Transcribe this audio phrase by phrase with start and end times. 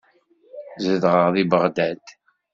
[0.83, 2.03] Zedɣeɣ deg Beɣdad.